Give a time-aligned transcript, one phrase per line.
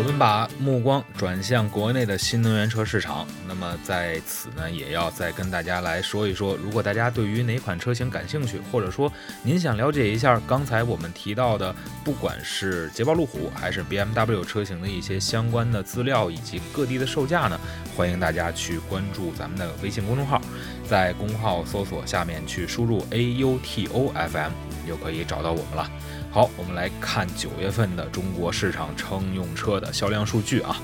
[0.00, 17.60] 我们把目光转向国内的新能源车市场，那么在此呢，也要再跟大家来说一说，如果大家对于哪款车型感兴趣，或者说您想了解一下刚才我们提到的，不管是捷豹路虎还是 BMW 车型的一些相关的资料以及各地的售价呢，
[17.94, 20.40] 欢迎大家去关注咱们的微信公众号，
[20.88, 24.52] 在公号搜索下面去输入 A U T O F M，
[24.88, 25.90] 就可以找到我们了。
[26.32, 30.80] 好，我们来看九月份的中国市场乘用车的销量数据啊。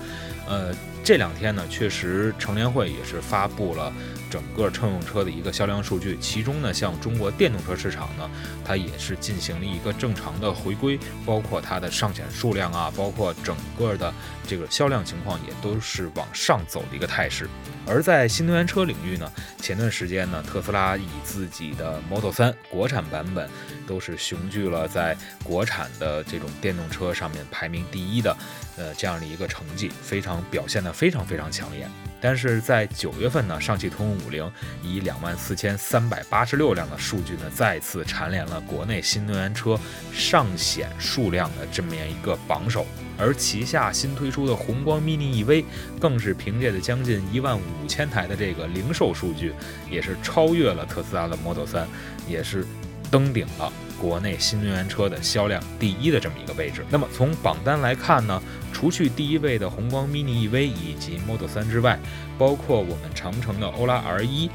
[0.48, 0.74] 呃，
[1.04, 3.92] 这两天呢，确实乘联会也是发布了
[4.28, 8.28] 整个乘用车的一个销量数据，其中呢，像中国电动车市场呢，
[8.64, 14.12] 它也是进行了一个正常的回归，包括它的上险数量啊，包括整个的
[14.46, 17.48] 这个销量情况也都是往上走的一个态势。
[17.88, 23.48] 而在新能源车领域呢，前段时间呢，特斯拉以自己的 Model 3国产版本
[23.86, 28.36] 都是雄踞了在国产的这种电动车上面排名第一的，
[28.76, 31.90] 呃，这样的一个成绩，非常表现的非常非常抢眼。
[32.18, 34.50] 但是在九月份呢，上汽通用五菱
[34.82, 39.78] 以两万四千三百八十六辆的数据呢，再次蝉联了国内新能源车
[40.12, 42.86] 上险数量的这么样一个榜首。
[43.18, 45.64] 而旗下新推出的宏光 mini EV，
[46.00, 49.54] 更是凭借着将近一万五千台的这个零售数据，
[49.90, 51.84] 也是超越了特斯拉的 Model 3，
[52.26, 52.66] 也是
[53.10, 56.84] 登顶了国内新能源车的销量第一的这么一个位置。
[56.90, 61.98] 那么从榜单来看呢，除去第一位的宏光 mini EV 以及 Model 3之外，
[62.38, 64.50] 包括我们长城的欧拉 R1 以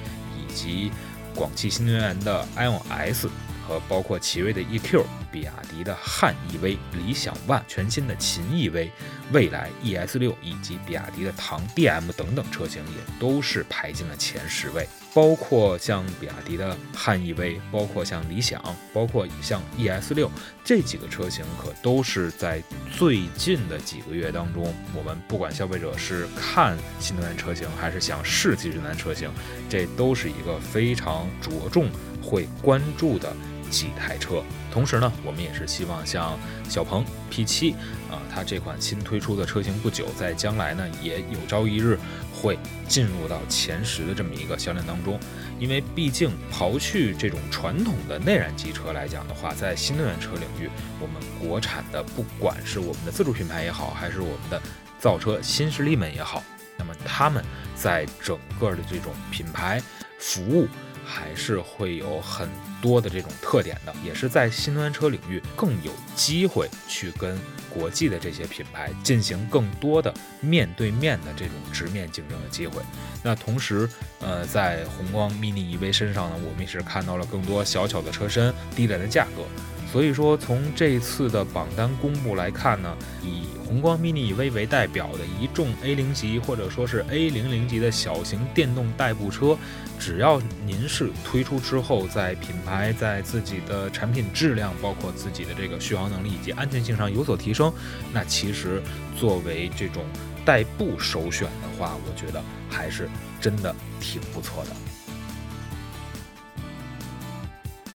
[0.53, 0.91] 及
[1.35, 3.29] 广汽新能源的 iON S。
[3.71, 8.89] 和包括奇瑞的 EQ、比亚迪的汉 EV、理想 ONE、全新的秦 EV、
[9.31, 14.85] 蔚来 ES 六以及比亚迪的唐 DM 等等车型也都是排进了前十位。
[15.13, 18.61] 包括像比亚迪的汉 EV，包括像理想，
[18.93, 20.29] 包括像 ES 六
[20.63, 29.29] 这几个车型，可都是在最近的几个月当中，我们不管消费者是看新能源车型，还是想试新能源车型，
[29.69, 31.89] 这都是一个非常着重
[32.21, 33.35] 会关注的。
[33.71, 36.37] 几台车，同时呢，我们也是希望像
[36.69, 37.73] 小鹏 P7
[38.11, 41.97] 啊，它这款新推出的车型不久，在将来呢，也有朝一日
[42.33, 45.17] 会进入到前十的这么一个销量当中。
[45.57, 54.61] 因为毕竟刨去这种传统的内燃机车来讲的话，在新能源车领域，我们国产的不管是我们的自主品牌也好，还是我们的
[54.99, 56.43] 造车新势力们也好，
[56.77, 57.43] 那么他们
[57.75, 59.81] 在整个的这种品牌
[60.19, 60.67] 服务。
[61.11, 62.47] 还是会有很
[62.81, 67.37] 多的这种特点的，也是在新能源车领域更有机会去跟
[67.69, 72.81] 国际的这些品牌进行更多的面对面的这种直面竞争的机会。
[73.21, 73.89] 那同时，
[74.19, 79.43] 呃，在宏光 mini EV 身上呢，我们也是看到了更多小巧的车身、低廉的价格。
[79.91, 89.57] 所以说，从这一次的榜单公布来看呢，以宏光 mini EV 为代表的一众 A 零级或者说是 A 零零级的小型电动代步车，
[89.99, 97.73] 只要您是推出之后，在品牌、在自己的产品质量、包括自己的这个续航能力以及安全性上有所提升，
[98.13, 98.81] 那其实
[99.17, 100.05] 作为这种
[100.45, 103.09] 代步首选的话，我觉得还是
[103.41, 104.71] 真的挺不错的。